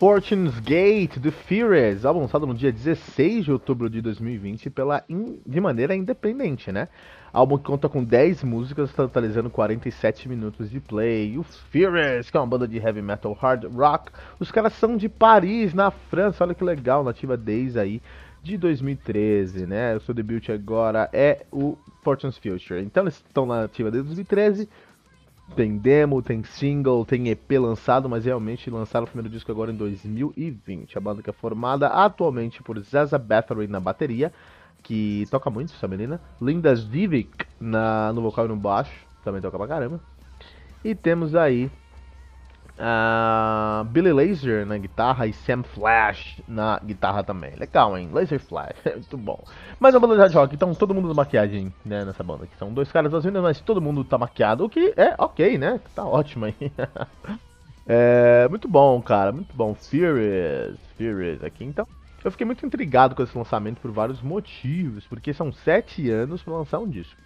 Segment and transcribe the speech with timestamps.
[0.00, 5.38] Fortune's Gate do Furious, álbum lançado no dia 16 de outubro de 2020 pela in,
[5.44, 6.88] de maneira independente, né?
[7.30, 11.34] Álbum que conta com 10 músicas, totalizando 47 minutos de play.
[11.34, 14.96] E o Furious, que é uma banda de heavy metal hard rock, os caras são
[14.96, 18.02] de Paris, na França, olha que legal, nativa desde aí
[18.42, 19.96] de 2013, né?
[19.96, 22.80] O seu debut agora é o Fortune's Future.
[22.80, 24.66] Então eles estão na ativa desde 2013
[25.54, 29.76] tem demo, tem single, tem EP lançado, mas realmente lançaram o primeiro disco agora em
[29.76, 30.96] 2020.
[30.96, 34.32] A banda que é formada atualmente por Zaza Bathory na bateria,
[34.82, 39.58] que toca muito essa menina, Linda Zivik na, no vocal e no baixo, também toca
[39.58, 40.00] pra caramba.
[40.84, 41.70] E temos aí
[42.80, 47.54] Uh, Billy Laser na guitarra e Sam Flash na guitarra também.
[47.56, 48.08] Legal, hein?
[48.10, 49.44] Laser Flash, muito bom.
[49.78, 52.46] Mas a banda de rock, então todo mundo de maquiagem né, nessa banda.
[52.46, 55.58] Que são dois caras das meninas, mas todo mundo tá maquiado, o que é ok,
[55.58, 55.78] né?
[55.94, 56.54] Tá ótimo aí.
[57.86, 59.74] é, muito bom, cara, muito bom.
[59.74, 61.86] Furious, Furious aqui, então.
[62.24, 66.54] Eu fiquei muito intrigado com esse lançamento por vários motivos, porque são sete anos para
[66.54, 67.20] lançar um disco.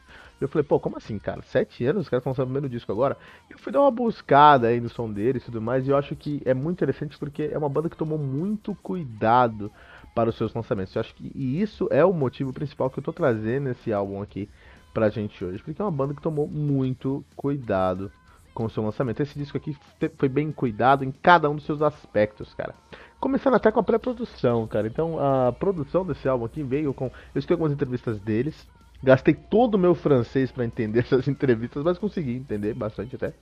[0.45, 1.42] Eu falei, pô, como assim, cara?
[1.42, 3.17] Sete anos, os caras estão lançando o primeiro disco agora.
[3.48, 6.14] Eu fui dar uma buscada aí no som deles e tudo mais, e eu acho
[6.14, 9.70] que é muito interessante porque é uma banda que tomou muito cuidado
[10.15, 10.95] para os seus lançamentos.
[10.95, 14.22] Eu acho que e isso é o motivo principal que eu tô trazendo esse álbum
[14.22, 14.48] aqui
[14.92, 18.12] pra gente hoje, porque é uma banda que tomou muito cuidado
[18.55, 19.20] com o seu lançamento.
[19.20, 19.77] Esse disco aqui
[20.17, 22.75] foi bem cuidado em cada um dos seus aspectos, cara.
[23.19, 24.87] Começando até com a pré-produção, cara.
[24.87, 27.06] Então a produção desse álbum aqui veio com.
[27.06, 28.69] Eu escutei algumas entrevistas deles.
[29.04, 33.32] Gastei todo o meu francês para entender essas entrevistas, mas consegui entender bastante até.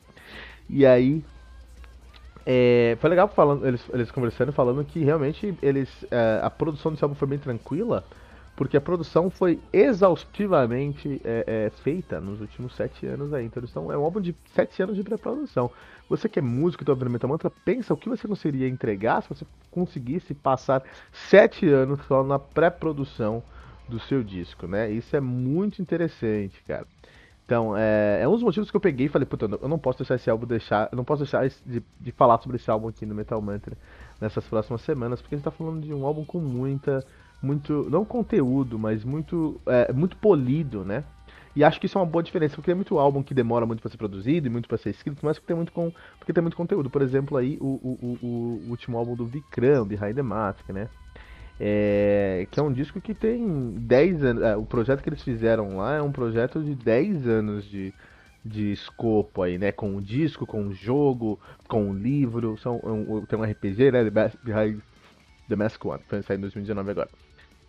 [0.68, 1.24] E aí.
[2.44, 7.04] É, foi legal falando, eles, eles conversando falando que realmente eles é, a produção desse
[7.04, 8.02] álbum foi bem tranquila,
[8.56, 13.46] porque a produção foi exaustivamente é, é feita nos últimos sete anos aí.
[13.46, 15.70] Então estão, é um álbum de sete anos de pré-produção.
[16.08, 19.28] Você que é músico e está ouvindo Mantra, pensa o que você conseguiria entregar se
[19.28, 23.40] você conseguisse passar sete anos só na pré-produção
[23.88, 24.90] do seu disco, né?
[24.90, 26.86] Isso é muito interessante, cara.
[27.44, 29.98] Então, é, é um dos motivos que eu peguei e falei, puta, eu não posso
[29.98, 30.88] deixar esse álbum deixar.
[30.90, 33.76] Eu não posso deixar de, de falar sobre esse álbum aqui no Metal Mantra
[34.20, 37.04] nessas próximas semanas, porque a gente tá falando de um álbum com muita.
[37.42, 37.88] Muito.
[37.90, 39.60] Não conteúdo, mas muito.
[39.66, 41.04] É, muito polido, né?
[41.54, 43.82] E acho que isso é uma boa diferença, porque tem muito álbum que demora muito
[43.82, 46.40] para ser produzido e muito para ser escrito, mas porque tem muito, com, porque tem
[46.40, 46.88] muito conteúdo.
[46.88, 50.88] Por exemplo, aí o, o, o, o último álbum do Vikram, Behind the Mask, né?
[51.64, 54.42] É, que é um disco que tem 10 anos.
[54.42, 57.94] É, o projeto que eles fizeram lá é um projeto de 10 anos de,
[58.44, 59.70] de escopo aí, né?
[59.70, 62.58] Com o disco, com o jogo, com o livro.
[62.58, 64.10] São, um, tem um RPG, né?
[64.10, 64.80] The, Behind
[65.48, 67.08] the Mask One, foi sair em 2019 agora.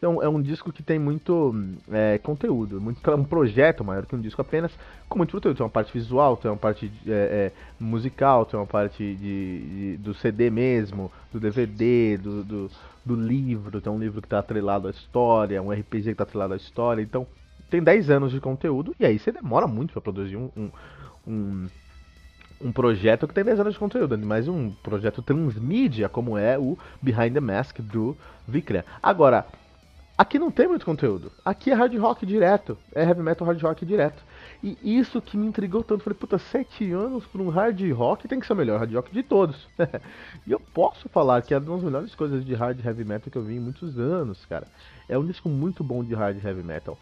[0.03, 1.55] Então é um disco que tem muito
[1.89, 4.69] é, conteúdo, muito um projeto maior que um disco apenas,
[5.07, 5.55] com muito conteúdo.
[5.55, 9.97] Tem uma parte visual, tem uma parte é, é, musical, tem uma parte de, de,
[9.99, 12.71] do CD mesmo, do DVD, do, do,
[13.05, 16.53] do livro, tem um livro que está atrelado à história, um RPG que está atrelado
[16.53, 17.01] à história.
[17.01, 17.25] Então
[17.69, 20.69] tem 10 anos de conteúdo e aí você demora muito para produzir um, um,
[21.25, 21.67] um
[22.61, 26.77] um projeto que tem 10 anos de conteúdo, mais um projeto transmídia como é o
[27.01, 28.15] Behind the Mask do
[28.47, 28.83] Vikram.
[29.01, 29.45] Agora,
[30.15, 31.31] Aqui não tem muito conteúdo.
[31.43, 32.77] Aqui é hard rock direto.
[32.93, 34.21] É heavy metal hard rock direto.
[34.61, 36.03] E isso que me intrigou tanto.
[36.03, 39.11] Falei, puta, sete anos para um hard rock tem que ser o melhor hard rock
[39.11, 39.67] de todos.
[40.45, 43.37] e eu posso falar que é uma das melhores coisas de hard heavy metal que
[43.37, 44.67] eu vi em muitos anos, cara.
[45.09, 46.97] É um disco muito bom de hard heavy metal.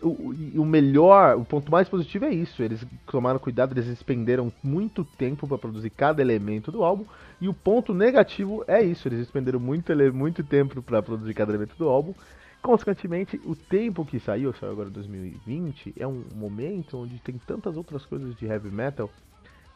[0.00, 2.62] O, o melhor, o ponto mais positivo é isso.
[2.62, 7.04] Eles tomaram cuidado, eles expenderam muito tempo para produzir cada elemento do álbum.
[7.40, 9.08] E o ponto negativo é isso.
[9.08, 12.14] Eles expenderam muito, muito tempo para produzir cada elemento do álbum
[12.62, 18.04] Consequentemente, o tempo que saiu, saiu agora 2020, é um momento onde tem tantas outras
[18.04, 19.10] coisas de heavy metal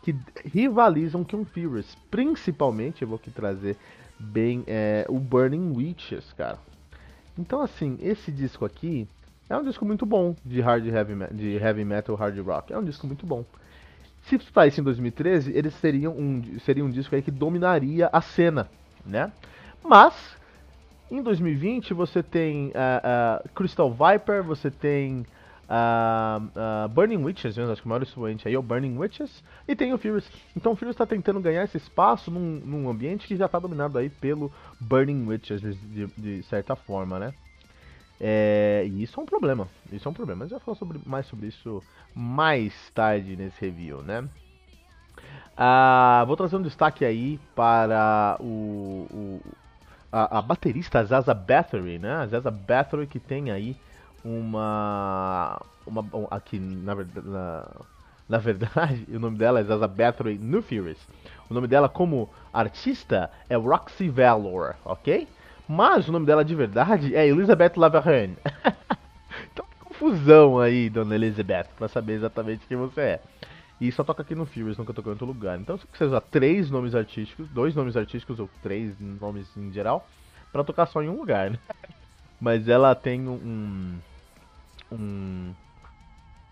[0.03, 1.97] que rivalizam com Furious.
[2.11, 3.77] Principalmente, eu vou aqui trazer
[4.19, 6.59] bem é, o Burning Witches, cara.
[7.39, 9.07] Então, assim, esse disco aqui
[9.49, 12.73] é um disco muito bom de hard heavy, de heavy metal, hard rock.
[12.73, 13.45] É um disco muito bom.
[14.23, 18.69] Se saísse em 2013, eles seriam um, seria um disco aí que dominaria a cena,
[19.05, 19.33] né?
[19.83, 20.15] Mas
[21.11, 25.27] em 2020 você tem uh, uh, Crystal Viper, você tem
[25.71, 27.63] Uh, Burning Witches, né?
[27.71, 30.29] acho que o maior expoente aí é o Burning Witches, e tem o Furious.
[30.57, 33.97] Então o Furious está tentando ganhar esse espaço num, num ambiente que já está dominado
[33.97, 37.33] aí pelo Burning Witches, de, de certa forma, né?
[38.21, 41.01] É, e isso é um problema, isso é um problema, mas eu vou falar sobre,
[41.07, 41.81] mais sobre isso
[42.13, 44.29] mais tarde nesse review, né?
[46.27, 49.41] Vou trazer um destaque aí para o, o
[50.13, 52.27] a, a, baterista Zaza Bathory, né?
[52.29, 53.77] Zaza Bathory que tem aí
[54.25, 55.61] uma.
[55.87, 57.67] uma um, aqui, na, na,
[58.29, 60.99] na verdade, o nome dela é Zaza Bathory no Furious.
[61.49, 65.27] O nome dela como artista é Roxy Valor, ok?
[65.69, 68.37] Mas o nome dela de verdade é Elizabeth Lavergne.
[69.53, 73.21] então, confusão aí, dona Elizabeth, pra saber exatamente quem você é.
[73.81, 75.59] E só toca aqui no Furious, nunca tocou em outro lugar.
[75.59, 80.07] Então você usa três nomes artísticos, dois nomes artísticos ou três nomes em geral,
[80.53, 81.59] para tocar só em um lugar, né?
[82.39, 84.01] Mas ela tem um,
[84.93, 85.55] um,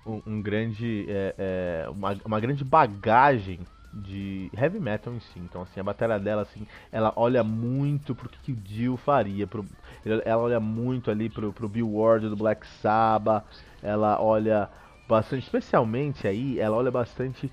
[0.07, 3.61] um, um grande, é, é, uma, uma grande bagagem
[3.93, 5.39] de heavy metal em si.
[5.39, 9.47] Então, assim, a bateria dela, assim, ela olha muito pro que, que o Dio faria.
[9.47, 9.67] Pro,
[10.05, 13.45] ela olha muito ali pro, pro Bill Ward do Black Sabbath.
[13.83, 14.69] Ela olha
[15.09, 17.51] bastante, especialmente aí, ela olha bastante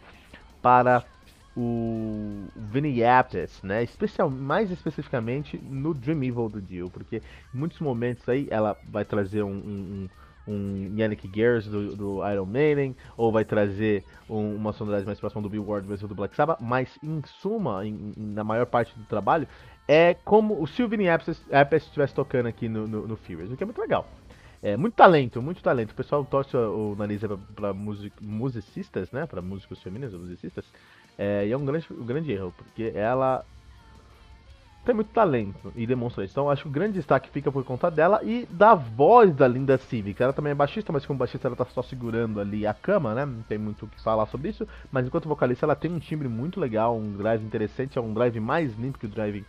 [0.62, 1.04] para
[1.56, 3.81] o Vinny Appice, né?
[3.84, 7.22] Especial, mais especificamente no Dream Evil do Dio, porque
[7.54, 10.10] em muitos momentos aí ela vai trazer um, um,
[10.46, 15.42] um Yannick Gers do, do, Iron Maiden, ou vai trazer um, uma sonoridade mais próxima
[15.42, 19.06] do Bill Ward versus do Black Sabbath, mas em suma, em, na maior parte do
[19.06, 19.48] trabalho,
[19.88, 21.42] é como o Sylvain Appice
[21.78, 24.06] estivesse tocando aqui no, no, no Furious, o que é muito legal.
[24.65, 25.91] É, muito talento, muito talento.
[25.91, 27.21] O pessoal torce o nariz
[27.56, 29.27] para music, musicistas, né?
[29.27, 30.65] Para músicos femininos, musicistas.
[31.19, 33.45] É, e é um grande, um grande erro, porque ela
[34.83, 36.33] tem muito talento e demonstra isso.
[36.33, 39.77] Então acho que o grande destaque fica por conta dela e da voz da Linda
[39.77, 40.19] Civic.
[40.23, 43.23] Ela também é baixista, mas como baixista ela tá só segurando ali a cama, né?
[43.23, 44.68] Não tem muito o que falar sobre isso.
[44.91, 48.39] Mas enquanto vocalista ela tem um timbre muito legal, um drive interessante, é um drive
[48.39, 49.45] mais limpo que o drive,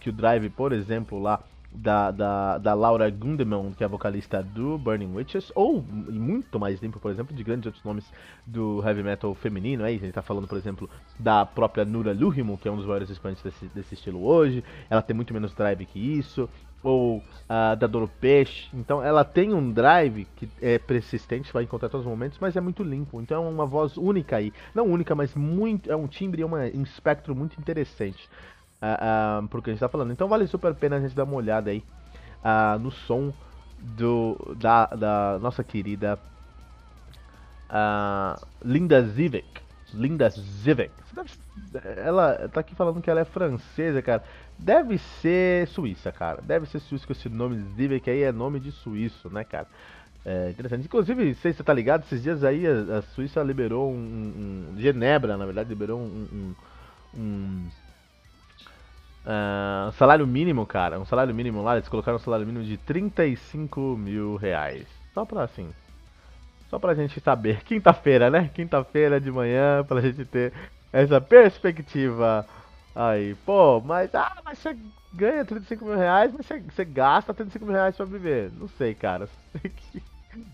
[0.00, 4.42] que o drive, por exemplo, lá da, da, da Laura Gundeman, que é a vocalista
[4.42, 8.10] do Burning Witches, ou muito mais limpo, por exemplo, de grandes outros nomes
[8.46, 9.84] do heavy metal feminino.
[9.84, 10.88] Aí a gente tá falando, por exemplo,
[11.18, 14.64] da própria Nura Luhimo, que é um dos maiores expoentes desse, desse estilo hoje.
[14.88, 16.48] Ela tem muito menos drive que isso.
[16.80, 18.68] Ou uh, da Doro Peixe.
[18.72, 22.60] Então ela tem um drive que é persistente, vai encontrar todos os momentos, mas é
[22.60, 23.20] muito limpo.
[23.20, 24.52] Então é uma voz única aí.
[24.72, 25.90] Não única, mas muito.
[25.90, 28.28] É um timbre e um espectro muito interessante
[28.82, 30.12] uh, uh, pro que a gente tá falando.
[30.12, 31.82] Então vale super a pena a gente dar uma olhada aí
[32.44, 33.32] uh, no som
[33.78, 36.18] do, da, da nossa querida
[37.70, 39.62] uh, Linda Zivek.
[39.94, 40.92] Linda Zivek.
[41.96, 44.22] Ela tá aqui falando que ela é francesa, cara.
[44.58, 46.40] Deve ser suíça, cara.
[46.42, 49.66] Deve ser suíça com esse nome Zivek aí é nome de suíço, né, cara?
[50.24, 50.84] É interessante.
[50.84, 53.94] Inclusive, sei se você tá ligado, esses dias aí a, a Suíça liberou um,
[54.74, 56.54] um, Genebra, na verdade, liberou um, um,
[57.18, 57.66] um
[59.28, 63.94] Uh, salário mínimo, cara, um salário mínimo lá, eles colocaram um salário mínimo de 35
[63.94, 64.86] mil reais.
[65.12, 65.68] Só pra assim.
[66.70, 67.62] Só pra gente saber.
[67.64, 68.50] Quinta-feira, né?
[68.54, 70.54] Quinta-feira de manhã, pra gente ter
[70.90, 72.46] essa perspectiva
[72.94, 73.34] aí.
[73.44, 74.74] Pô, mas, ah, mas você
[75.12, 78.50] ganha 35 mil reais, mas você, você gasta 35 mil reais pra viver.
[78.58, 79.28] Não sei, cara.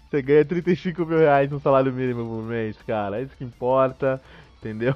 [0.09, 3.19] Você ganha 35 mil reais no salário mínimo por mês, cara.
[3.21, 4.23] É isso que importa,
[4.59, 4.95] entendeu?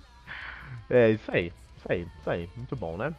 [0.88, 1.52] é isso aí.
[1.90, 3.12] Isso aí, isso aí, muito bom, né?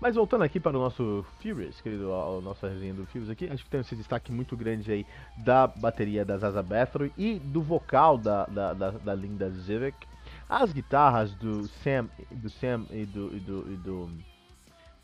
[0.00, 3.64] Mas voltando aqui para o nosso Furious, querido, a nossa resenha do Furious aqui, acho
[3.64, 5.06] que tem esse destaque muito grande aí
[5.38, 10.06] da bateria da Zaza Bathory e do vocal da, da, da, da Linda Zivik.
[10.48, 14.10] As guitarras do Sam, do Sam e do, e do, e do,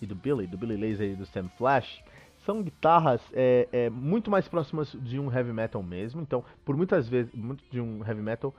[0.03, 2.03] e do Billy, do Billy Laser e do Sam Flash,
[2.45, 6.21] são guitarras é, é, muito mais próximas de um heavy metal mesmo.
[6.21, 8.55] Então, por muitas vezes, muito de um heavy metal,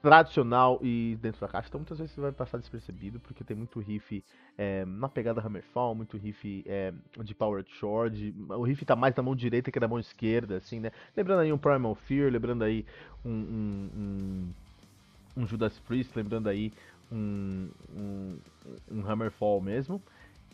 [0.00, 3.80] tradicional e dentro da caixa, então muitas vezes você vai passar despercebido, porque tem muito
[3.80, 4.22] riff
[4.56, 9.22] é, na pegada Hammerfall, muito riff é, de Power Chord, o riff tá mais na
[9.22, 10.92] mão direita que na mão esquerda, assim, né?
[11.16, 12.86] Lembrando aí um Primal Fear, lembrando aí
[13.24, 16.72] um, um, um, um Judas Priest, lembrando aí
[17.10, 18.38] um, um,
[18.90, 20.00] um Hammerfall mesmo,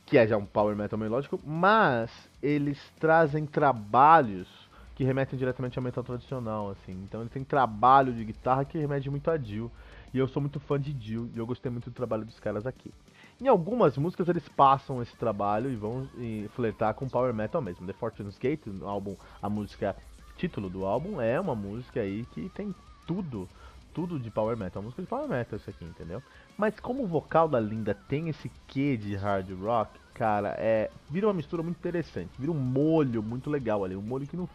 [0.07, 2.11] que é já um Power Metal melódico, mas
[2.43, 4.49] eles trazem trabalhos
[4.95, 6.93] que remetem diretamente ao metal tradicional, assim.
[6.93, 9.71] Então ele tem trabalho de guitarra que remete muito a Dio.
[10.13, 12.67] E eu sou muito fã de Dio e eu gostei muito do trabalho dos caras
[12.67, 12.93] aqui.
[13.41, 17.85] Em algumas músicas eles passam esse trabalho e vão e, flertar com power metal mesmo.
[17.87, 19.97] The Fortune's Gate, o álbum, a música
[20.37, 22.73] título do álbum é uma música aí que tem
[23.07, 23.49] tudo,
[23.93, 26.23] tudo de power metal, uma música de power metal isso aqui, entendeu?
[26.57, 31.27] Mas como o vocal da Linda tem esse quê de hard rock, cara, é vira
[31.27, 34.49] uma mistura muito interessante, vira um molho muito legal ali, um molho que não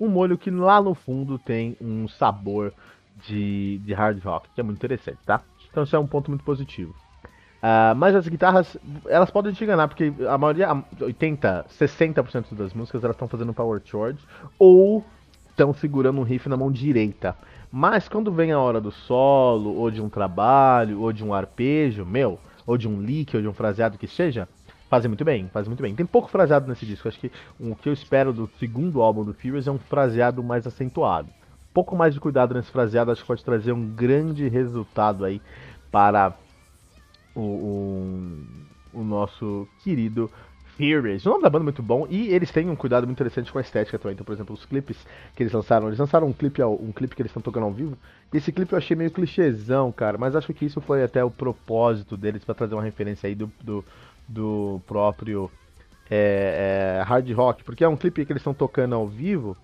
[0.00, 2.72] um molho que lá no fundo tem um sabor
[3.26, 5.40] de, de hard rock, que é muito interessante, tá?
[5.70, 6.94] Então isso é um ponto muito positivo.
[7.64, 10.68] Uh, mas as guitarras, elas podem te enganar, porque a maioria,
[11.00, 14.18] 80, 60% das músicas, elas estão fazendo power chord
[14.58, 15.02] ou
[15.48, 17.34] estão segurando um riff na mão direita.
[17.72, 22.04] Mas quando vem a hora do solo, ou de um trabalho, ou de um arpejo,
[22.04, 24.46] meu, ou de um lick, ou de um fraseado que seja,
[24.94, 25.92] fazem muito bem, fazem muito bem.
[25.92, 29.34] Tem pouco fraseado nesse disco, acho que o que eu espero do segundo álbum do
[29.34, 31.28] Furious é um fraseado mais acentuado.
[31.28, 35.42] Um pouco mais de cuidado nesse fraseado, acho que pode trazer um grande resultado aí
[35.90, 36.32] para
[37.34, 40.30] o, o, o nosso querido
[40.76, 41.26] Furious.
[41.26, 43.58] O nome da banda é muito bom e eles têm um cuidado muito interessante com
[43.58, 44.14] a estética também.
[44.14, 44.96] Então, por exemplo, os clipes
[45.34, 47.98] que eles lançaram, eles lançaram um clipe, um clipe que eles estão tocando ao vivo.
[48.32, 52.16] Esse clipe eu achei meio clichêzão, cara, mas acho que isso foi até o propósito
[52.16, 53.84] deles para trazer uma referência aí do, do,
[54.28, 55.50] do próprio
[56.10, 59.56] é, é, hard rock, porque é um clipe que eles estão tocando ao vivo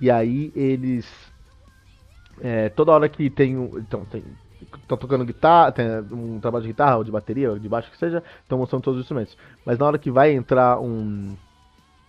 [0.00, 1.06] e aí eles
[2.40, 4.22] é, toda hora que tem um, então tem
[4.60, 7.98] estão tocando guitarra, tem um trabalho de guitarra ou de bateria ou de baixo que
[7.98, 9.36] seja, estão mostrando todos os instrumentos.
[9.64, 11.36] Mas na hora que vai entrar um,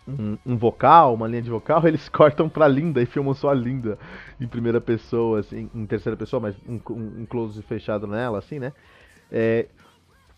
[0.07, 3.53] um, um, vocal, uma linha de vocal, eles cortam pra Linda e filmam só a
[3.53, 3.97] Linda
[4.39, 6.79] em primeira pessoa, assim, em terceira pessoa, mas um,
[7.21, 8.73] um close fechado nela, assim, né?
[9.31, 9.67] É,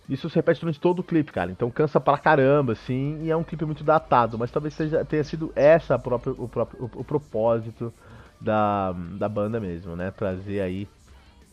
[0.10, 1.52] isso se repete durante todo o clipe, cara.
[1.52, 4.38] Então cansa pra caramba, assim, e é um clipe muito datado.
[4.38, 7.94] Mas talvez seja, tenha sido essa própria, o, próprio, o, o propósito
[8.40, 10.12] da, da banda mesmo, né?
[10.12, 10.88] Trazer aí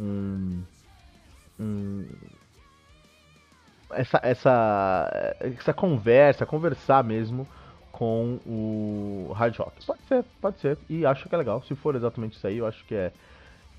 [0.00, 0.62] um,
[1.60, 2.04] um
[3.90, 7.46] essa, essa, essa conversa, conversar mesmo
[7.92, 9.84] com o hard rock.
[9.84, 10.78] Pode ser, pode ser.
[10.88, 11.62] E acho que é legal.
[11.62, 13.12] Se for exatamente isso aí, eu acho que é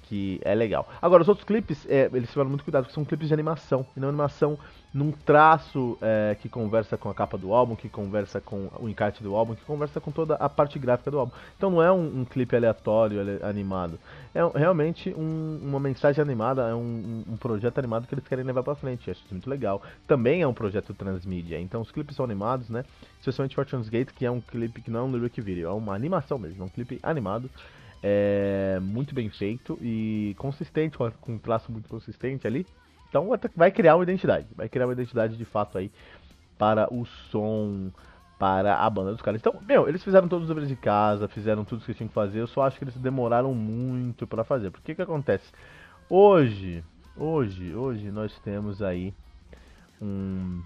[0.10, 0.90] que é legal.
[1.00, 4.00] Agora, os outros clipes, é, eles tiveram muito cuidado, porque são clipes de animação, e
[4.00, 4.58] não animação
[4.92, 9.22] num traço é, que conversa com a capa do álbum, que conversa com o encarte
[9.22, 11.32] do álbum, que conversa com toda a parte gráfica do álbum.
[11.56, 14.00] Então não é um, um clipe aleatório, animado.
[14.34, 18.64] É realmente um, uma mensagem animada, é um, um, projeto animado que eles querem levar
[18.64, 19.12] pra frente.
[19.12, 19.80] Acho isso muito legal.
[20.08, 22.84] Também é um projeto transmídia, então os clipes são animados, né?
[23.20, 25.94] Especialmente Fortune's Gate, que é um clipe que não é um lyric video, é uma
[25.94, 27.48] animação mesmo, é um clipe animado
[28.02, 32.66] é muito bem feito e consistente, com um traço muito consistente ali.
[33.10, 35.92] Então vai criar uma identidade, vai criar uma identidade de fato aí
[36.58, 37.90] para o som,
[38.38, 39.42] para a banda dos caras.
[39.42, 42.14] Então, meu, eles fizeram todos os deveres de casa, fizeram tudo o que tinham que
[42.14, 42.40] fazer.
[42.40, 44.70] Eu só acho que eles demoraram muito para fazer.
[44.70, 45.52] Porque que acontece?
[46.10, 46.84] Hoje,
[47.18, 49.14] hoje, hoje nós temos aí
[50.02, 50.62] um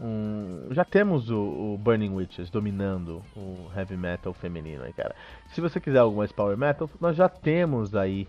[0.00, 5.14] um, já temos o, o, Burning Witches dominando o heavy metal feminino aí, cara.
[5.48, 8.28] Se você quiser algo mais power metal, nós já temos aí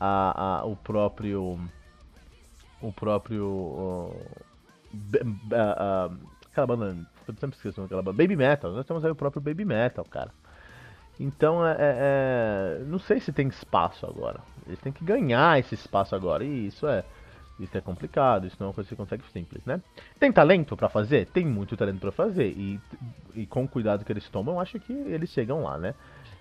[0.00, 1.58] a, a o próprio
[2.80, 4.14] o próprio
[6.50, 8.72] aquela banda, eu sempre esqueço aquela banda, Baby Metal.
[8.72, 10.30] Nós temos aí o próprio Baby Metal, cara.
[11.18, 14.40] Então, é, é, é, não sei se tem espaço agora.
[14.66, 16.44] Eles têm que ganhar esse espaço agora.
[16.44, 17.04] E isso é
[17.58, 19.80] isso é complicado, isso não é uma coisa que você consegue simples, né?
[20.18, 21.26] Tem talento para fazer?
[21.26, 22.48] Tem muito talento para fazer.
[22.48, 22.80] E,
[23.34, 25.94] e com o cuidado que eles tomam, acho que eles chegam lá, né?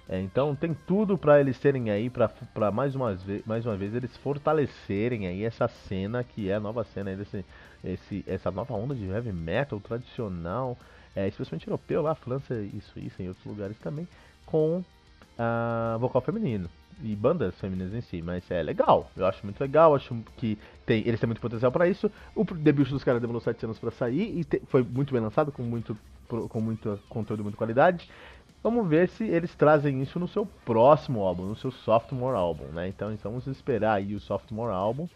[0.09, 3.93] É, então tem tudo para eles terem aí, para mais, uma vez, mais uma vez
[3.93, 7.45] eles fortalecerem aí essa cena que é a nova cena aí desse,
[7.83, 10.77] esse, essa nova onda de heavy metal tradicional,
[11.15, 14.07] é, especialmente europeu, lá França e Suíça, em outros lugares também,
[14.45, 16.69] com uh, vocal feminino
[17.03, 21.07] e bandas femininas em si, mas é legal, eu acho muito legal, acho que tem,
[21.07, 22.11] eles têm muito potencial para isso.
[22.35, 25.51] O debut dos caras demorou 7 anos para sair e te, foi muito bem lançado,
[25.51, 28.09] com muito, com muito conteúdo, muita qualidade.
[28.63, 32.87] Vamos ver se eles trazem isso no seu próximo álbum, no seu sophomore álbum, né?
[32.87, 35.09] Então, então vamos esperar aí o sophomore álbum.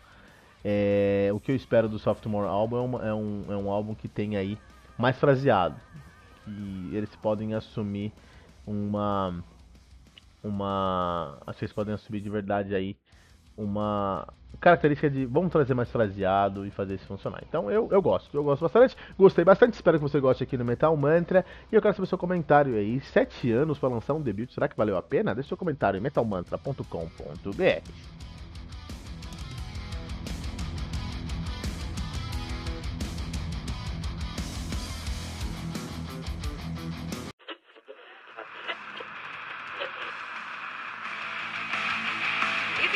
[0.64, 3.94] É, o que eu espero do sophomore álbum é, uma, é, um, é um álbum
[3.94, 4.58] que tem aí
[4.98, 5.76] mais fraseado,
[6.44, 8.12] que eles podem assumir
[8.66, 9.44] uma
[10.46, 11.38] uma.
[11.48, 12.96] Vocês podem assumir de verdade aí
[13.58, 14.28] uma
[14.60, 17.44] característica de vamos trazer mais fraseado e fazer isso funcionar.
[17.48, 20.66] Então eu, eu gosto, eu gosto bastante, gostei bastante, espero que você goste aqui no
[20.66, 23.00] Metal Mantra e eu quero saber seu comentário aí.
[23.02, 25.34] Sete anos para lançar um debut, será que valeu a pena?
[25.34, 28.35] Deixe seu comentário em metalmantra.com.br.